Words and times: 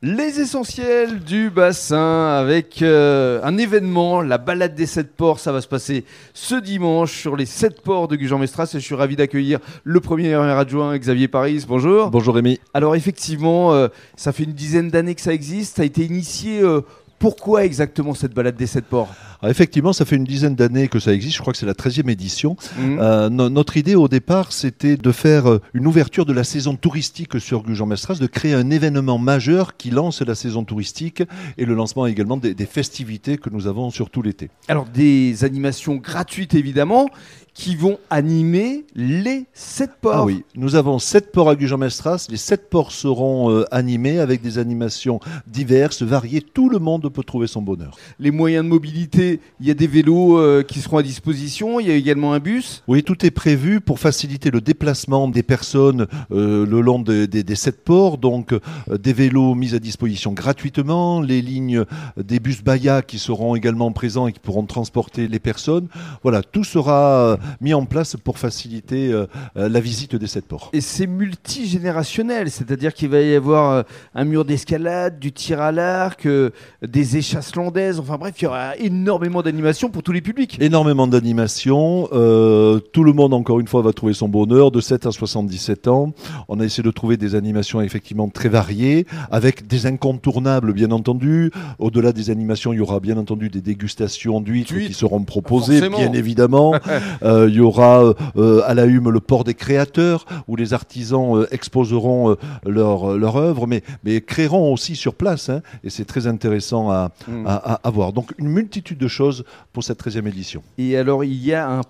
Les 0.00 0.38
essentiels 0.38 1.18
du 1.18 1.50
bassin 1.50 2.28
avec 2.38 2.82
euh, 2.82 3.40
un 3.42 3.58
événement, 3.58 4.22
la 4.22 4.38
balade 4.38 4.76
des 4.76 4.86
sept 4.86 5.16
ports. 5.16 5.40
Ça 5.40 5.50
va 5.50 5.60
se 5.60 5.66
passer 5.66 6.04
ce 6.34 6.54
dimanche 6.54 7.18
sur 7.18 7.34
les 7.34 7.46
sept 7.46 7.80
ports 7.80 8.06
de 8.06 8.14
Gujan-Mestras 8.14 8.70
et 8.74 8.78
je 8.78 8.84
suis 8.84 8.94
ravi 8.94 9.16
d'accueillir 9.16 9.58
le 9.82 9.98
premier 9.98 10.34
adjoint 10.34 10.96
Xavier 10.96 11.26
Paris. 11.26 11.64
Bonjour. 11.66 12.12
Bonjour 12.12 12.36
Rémi. 12.36 12.60
Alors 12.74 12.94
effectivement, 12.94 13.74
euh, 13.74 13.88
ça 14.14 14.30
fait 14.30 14.44
une 14.44 14.52
dizaine 14.52 14.88
d'années 14.88 15.16
que 15.16 15.20
ça 15.20 15.34
existe. 15.34 15.78
Ça 15.78 15.82
a 15.82 15.86
été 15.86 16.04
initié. 16.04 16.60
euh, 16.60 16.82
pourquoi 17.18 17.64
exactement 17.64 18.14
cette 18.14 18.32
balade 18.34 18.56
des 18.56 18.66
sept 18.66 18.84
ports? 18.84 19.08
Alors, 19.40 19.50
effectivement, 19.50 19.92
ça 19.92 20.04
fait 20.04 20.16
une 20.16 20.24
dizaine 20.24 20.54
d'années 20.56 20.88
que 20.88 20.98
ça 20.98 21.12
existe. 21.12 21.36
Je 21.36 21.40
crois 21.40 21.52
que 21.52 21.58
c'est 21.58 21.66
la 21.66 21.74
13e 21.74 22.08
édition. 22.10 22.56
Mhm. 22.78 22.98
Euh, 23.00 23.28
no- 23.30 23.48
notre 23.48 23.76
idée 23.76 23.94
au 23.94 24.08
départ, 24.08 24.52
c'était 24.52 24.96
de 24.96 25.12
faire 25.12 25.48
euh, 25.48 25.60
une 25.74 25.86
ouverture 25.86 26.26
de 26.26 26.32
la 26.32 26.44
saison 26.44 26.76
touristique 26.76 27.38
sur 27.40 27.62
Gujan-Mestras, 27.62 28.16
de 28.18 28.26
créer 28.26 28.54
un 28.54 28.70
événement 28.70 29.18
majeur 29.18 29.76
qui 29.76 29.90
lance 29.90 30.22
la 30.22 30.34
saison 30.34 30.64
touristique 30.64 31.22
et 31.56 31.64
le 31.64 31.74
lancement 31.74 32.06
également 32.06 32.36
des, 32.36 32.54
des 32.54 32.66
festivités 32.66 33.38
que 33.38 33.50
nous 33.50 33.66
avons 33.66 33.90
sur 33.90 34.10
tout 34.10 34.22
l'été. 34.22 34.50
Alors 34.68 34.86
des 34.86 35.44
animations 35.44 35.96
gratuites 35.96 36.54
évidemment 36.54 37.08
qui 37.54 37.74
vont 37.74 37.98
animer 38.10 38.84
les 38.94 39.46
sept 39.52 39.90
ports. 40.00 40.14
Ah 40.14 40.24
oui, 40.24 40.44
nous 40.54 40.76
avons 40.76 41.00
sept 41.00 41.32
ports 41.32 41.50
à 41.50 41.56
Gujan-Mestras. 41.56 42.26
Les 42.30 42.36
sept 42.36 42.70
ports 42.70 42.92
seront 42.92 43.50
euh, 43.50 43.64
animés 43.72 44.20
avec 44.20 44.42
des 44.42 44.58
animations 44.58 45.18
diverses, 45.48 46.02
variées. 46.02 46.40
Tout 46.40 46.68
le 46.68 46.78
monde 46.78 47.07
peut 47.10 47.22
trouver 47.22 47.46
son 47.46 47.62
bonheur. 47.62 47.96
Les 48.18 48.30
moyens 48.30 48.64
de 48.64 48.68
mobilité, 48.68 49.40
il 49.60 49.66
y 49.66 49.70
a 49.70 49.74
des 49.74 49.86
vélos 49.86 50.38
euh, 50.38 50.62
qui 50.62 50.80
seront 50.80 50.98
à 50.98 51.02
disposition. 51.02 51.80
Il 51.80 51.88
y 51.88 51.90
a 51.90 51.94
également 51.94 52.32
un 52.32 52.38
bus. 52.40 52.82
Oui, 52.88 53.02
tout 53.02 53.24
est 53.24 53.30
prévu 53.30 53.80
pour 53.80 53.98
faciliter 53.98 54.50
le 54.50 54.60
déplacement 54.60 55.28
des 55.28 55.42
personnes 55.42 56.06
euh, 56.32 56.66
le 56.66 56.80
long 56.80 56.98
des- 57.00 57.26
des- 57.26 57.42
des 57.42 57.54
sept 57.54 57.84
ports. 57.84 58.18
Donc, 58.18 58.52
euh, 58.52 58.60
des 58.98 59.12
vélos 59.12 59.54
mis 59.54 59.74
à 59.74 59.78
disposition 59.78 60.32
gratuitement, 60.32 61.20
les 61.20 61.42
lignes 61.42 61.84
des 62.16 62.40
bus 62.40 62.62
Baya 62.62 63.02
qui 63.02 63.18
seront 63.18 63.54
également 63.56 63.90
présents 63.92 64.26
et 64.26 64.32
qui 64.32 64.40
pourront 64.40 64.64
transporter 64.66 65.28
les 65.28 65.38
personnes. 65.38 65.88
Voilà, 66.22 66.42
tout 66.42 66.64
sera 66.64 67.38
mis 67.60 67.74
en 67.74 67.84
place 67.84 68.16
pour 68.16 68.38
faciliter 68.38 69.12
la 69.54 69.80
visite 69.80 70.14
des 70.16 70.26
sept 70.26 70.44
ports. 70.46 70.70
Et 70.72 70.80
c'est 70.80 71.06
multigénérationnel, 71.06 72.50
c'est-à-dire 72.50 72.94
qu'il 72.94 73.08
va 73.08 73.20
y 73.20 73.34
avoir 73.34 73.84
un 74.14 74.24
mur 74.24 74.44
d'escalade, 74.44 75.18
du 75.18 75.32
tir 75.32 75.60
à 75.60 75.72
l'arc, 75.72 76.26
euh, 76.26 76.50
des 76.98 77.16
échasses 77.16 77.54
landaises, 77.54 78.00
enfin 78.00 78.16
bref, 78.18 78.34
il 78.40 78.44
y 78.44 78.46
aura 78.48 78.76
énormément 78.76 79.40
d'animations 79.40 79.88
pour 79.88 80.02
tous 80.02 80.10
les 80.10 80.20
publics. 80.20 80.58
Énormément 80.60 81.06
d'animations. 81.06 82.08
euh, 82.12 82.80
tout 82.80 83.04
le 83.04 83.12
monde, 83.12 83.34
encore 83.34 83.60
une 83.60 83.68
fois, 83.68 83.82
va 83.82 83.92
trouver 83.92 84.14
son 84.14 84.28
bonheur 84.28 84.72
de 84.72 84.80
7 84.80 85.06
à 85.06 85.12
77 85.12 85.86
ans. 85.86 86.12
On 86.48 86.58
a 86.58 86.64
essayé 86.64 86.82
de 86.82 86.90
trouver 86.90 87.16
des 87.16 87.36
animations 87.36 87.80
effectivement 87.80 88.28
très 88.28 88.48
variées, 88.48 89.06
avec 89.30 89.68
des 89.68 89.86
incontournables, 89.86 90.72
bien 90.72 90.90
entendu. 90.90 91.52
Au-delà 91.78 92.10
des 92.12 92.30
animations, 92.30 92.72
il 92.72 92.78
y 92.78 92.80
aura 92.80 92.98
bien 92.98 93.16
entendu 93.16 93.48
des 93.48 93.60
dégustations 93.60 94.40
d'huîtres 94.40 94.72
D'huîtres. 94.72 94.88
qui 94.88 94.94
seront 94.94 95.22
proposées, 95.22 95.78
Forcément. 95.78 95.98
bien 95.98 96.12
évidemment. 96.12 96.74
Euh, 97.22 97.46
il 97.48 97.54
y 97.56 97.60
aura 97.60 98.14
euh, 98.36 98.62
à 98.66 98.74
la 98.74 98.84
Hume 98.86 99.10
le 99.10 99.20
port 99.20 99.44
des 99.44 99.54
créateurs, 99.54 100.24
où 100.46 100.56
les 100.56 100.72
artisans 100.72 101.36
euh, 101.36 101.46
exposeront 101.52 102.30
euh, 102.30 102.34
leur, 102.66 103.16
leur 103.16 103.36
œuvre, 103.36 103.66
mais, 103.66 103.82
mais 104.04 104.20
créeront 104.20 104.72
aussi 104.72 104.94
sur 104.96 105.14
place. 105.14 105.48
hein, 105.48 105.62
et 105.84 105.90
c'est 105.90 106.04
très 106.04 106.26
intéressant 106.26 106.87
à, 106.90 107.10
Mm. 107.26 107.46
à, 107.46 107.54
à- 107.74 107.80
à 107.86 107.90
voir. 107.90 108.12
Donc 108.12 108.32
une 108.38 108.48
multitude 108.48 108.98
de 108.98 109.08
choses 109.08 109.44
pour 109.72 109.82
cette 109.84 109.98
13e 109.98 110.26
édition. 110.26 110.62
Et 110.78 110.96
alors, 110.96 111.24
il 111.24 111.34
y 111.44 111.52
a 111.54 111.68
un 111.68 111.82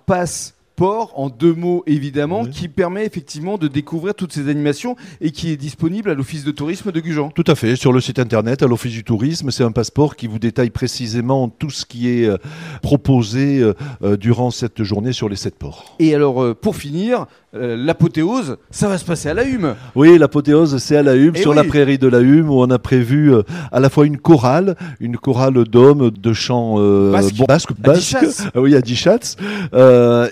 passeport, 0.79 1.13
en 1.17 1.29
deux 1.29 1.55
mots 1.55 1.83
évidemment, 1.87 2.43
Oui. 2.43 2.51
qui 2.51 2.69
permet 2.69 3.05
effectivement 3.05 3.59
de 3.59 3.69
découvrir 3.69 4.15
toutes 4.15 4.33
ces 4.33 4.49
animations 4.49 4.97
et 5.21 5.31
qui 5.31 5.51
est 5.51 5.57
disponible 5.57 6.11
à 6.11 6.15
l'Office 6.15 6.45
de 6.45 6.51
tourisme 6.53 6.93
de 6.93 7.01
Gujan. 7.01 7.31
Tout 7.35 7.45
à 7.47 7.55
fait, 7.55 7.75
sur 7.77 7.93
le 7.93 8.01
site 8.01 8.19
internet, 8.19 8.63
à 8.63 8.67
l'Office 8.67 8.93
du 8.93 9.05
tourisme, 9.05 9.51
c'est 9.51 9.65
un 9.65 9.73
passeport 9.73 10.15
qui 10.17 10.27
vous 10.29 10.39
détaille 10.39 10.71
précisément 10.71 11.49
tout 11.49 11.71
ce 11.71 11.85
qui 11.85 12.09
est 12.09 12.27
euh, 12.27 12.37
proposé 12.83 13.59
euh, 13.61 13.75
euh, 14.03 14.17
durant 14.17 14.51
cette 14.51 14.83
journée 14.83 15.13
sur 15.13 15.29
les 15.29 15.37
sept 15.37 15.57
ports. 15.57 15.97
Et 15.99 16.15
alors, 16.15 16.43
euh, 16.43 16.55
pour 16.55 16.77
finir, 16.77 17.27
l'apothéose, 17.55 18.59
ça 18.71 18.89
va 18.89 18.99
se 18.99 19.07
passer 19.07 19.31
à 19.31 19.35
la 19.35 19.45
Hume. 19.45 19.75
Oui, 19.95 20.19
l'apothéose, 20.19 20.77
c'est 20.79 20.97
à 20.97 21.03
la 21.03 21.15
Hume, 21.17 21.33
Eh 21.35 21.41
sur 21.41 21.53
oui. 21.53 21.57
la 21.57 21.65
prairie 21.65 21.97
de 21.99 22.07
la 22.07 22.21
Hume, 22.21 22.51
où 22.51 22.61
on 22.61 22.69
a 22.71 22.79
prévu 22.79 23.33
à 23.73 23.81
la 23.81 23.89
fois 23.89 24.05
une 24.05 24.19
chorale, 24.19 24.77
une 25.01 25.17
chorale 25.17 25.65
d'hommes, 25.65 26.11
de 26.11 26.33
chants 26.35 26.75
Basques. 27.11 27.41
À 27.41 27.47
basques. 27.47 27.73
Dichatz. 27.81 28.45
Ah 28.55 28.61
oui, 28.61 28.77
à 28.77 28.83
Dichatz, 28.83 29.37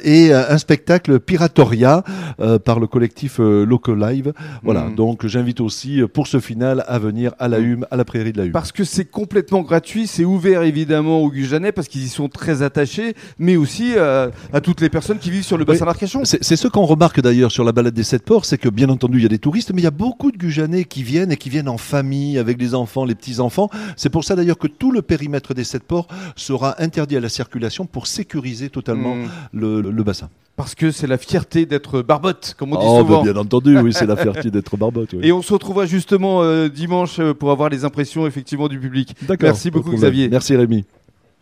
et 0.05 0.31
un 0.51 0.59
spectacle 0.59 1.21
Piratoria 1.21 2.03
euh, 2.41 2.59
par 2.59 2.81
le 2.81 2.87
collectif 2.87 3.41
euh, 3.41 3.65
Local 3.67 3.99
Live. 3.99 4.33
Voilà, 4.63 4.85
Mm. 4.85 4.95
donc 4.95 5.27
j'invite 5.27 5.61
aussi 5.61 6.01
euh, 6.03 6.09
pour 6.09 6.27
ce 6.27 6.41
final 6.41 6.85
à 6.89 6.99
venir 6.99 7.33
à 7.39 7.49
la 7.49 7.59
Mm. 7.61 7.65
Hume, 7.65 7.87
à 7.91 7.97
la 7.97 8.05
prairie 8.05 8.33
de 8.33 8.39
la 8.39 8.45
Hume. 8.47 8.53
Parce 8.53 8.73
que 8.73 8.85
c'est 8.85 9.05
complètement 9.07 9.63
gratuit, 9.63 10.07
c'est 10.07 10.25
ouvert 10.25 10.63
évidemment 10.63 11.21
aux 11.23 11.31
Gujanais 11.31 11.73
parce 11.73 11.89
qu'ils 11.89 12.05
y 12.05 12.09
sont 12.09 12.29
très 12.29 12.63
attachés, 12.63 13.15
mais 13.39 13.57
aussi 13.57 13.93
euh, 13.97 14.29
à 14.53 14.61
toutes 14.61 14.81
les 14.81 14.89
personnes 14.91 15.19
qui 15.19 15.31
vivent 15.31 15.45
sur 15.45 15.59
le 15.59 15.65
bassin 15.65 15.85
Oui. 15.85 15.87
d'Arcachon. 15.87 16.23
C'est 16.25 16.57
ce 16.57 16.69
qu'on 16.69 16.85
remarque 16.85 17.21
d'ailleurs 17.21 17.53
sur 17.53 17.65
la 17.65 17.73
balade 17.73 17.95
des 17.95 18.03
sept 18.05 18.23
ports, 18.25 18.45
c'est 18.45 18.59
que 18.59 18.69
bien 18.69 18.89
entendu 18.89 19.19
il 19.19 19.23
y 19.23 19.27
a 19.27 19.29
des 19.31 19.39
touristes, 19.39 19.73
mais 19.73 19.81
il 19.81 19.85
y 19.85 19.89
a 19.89 19.91
beaucoup 19.91 20.31
de 20.33 20.37
Gujanais 20.39 20.85
qui 20.85 21.03
viennent 21.03 21.33
et 21.33 21.37
qui 21.37 21.51
viennent 21.51 21.69
en 21.69 21.79
famille 21.79 22.39
avec 22.39 22.61
les 22.61 22.75
enfants, 22.75 23.05
les 23.05 23.15
petits 23.15 23.41
enfants. 23.41 23.69
C'est 23.97 24.11
pour 24.11 24.25
ça 24.25 24.37
d'ailleurs 24.37 24.59
que 24.59 24.67
tout 24.69 24.93
le 24.93 25.03
périmètre 25.03 25.55
des 25.55 25.65
sept 25.65 25.83
ports 25.85 26.09
sera 26.37 26.81
interdit 26.83 27.17
à 27.17 27.21
la 27.21 27.29
circulation 27.29 27.87
pour 27.87 28.07
sécuriser 28.07 28.69
totalement 28.71 29.15
Mm. 29.17 29.29
le, 29.53 29.81
le- 29.81 29.91
le 29.91 30.03
bassin. 30.03 30.26
Parce 30.57 30.75
que 30.75 30.91
c'est 30.91 31.07
la 31.07 31.19
fierté 31.19 31.67
d'être 31.67 32.01
barbotte, 32.01 32.55
comme 32.59 32.73
on 32.73 32.77
dit 32.81 32.87
Oh, 32.89 33.01
souvent. 33.01 33.23
bah, 33.23 33.31
bien 33.33 33.41
entendu, 33.41 33.79
oui, 33.79 33.93
c'est 33.93 34.07
la 34.07 34.17
fierté 34.23 34.51
d'être 34.51 34.77
barbotte. 34.79 35.11
oui. 35.13 35.21
Et 35.23 35.31
on 35.33 35.43
se 35.43 35.53
retrouvera 35.53 35.85
justement 35.85 36.43
euh, 36.43 36.69
dimanche 36.69 37.19
euh, 37.19 37.35
pour 37.35 37.51
avoir 37.51 37.69
les 37.69 37.85
impressions 37.85 38.27
effectivement 38.27 38.69
du 38.69 38.79
public. 38.81 39.15
D'accord. 39.23 39.49
merci 39.49 39.71
beaucoup. 39.71 39.93
Xavier. 39.93 40.29
Merci 40.31 40.57
Rémi. 40.57 40.85